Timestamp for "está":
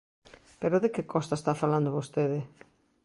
1.37-1.53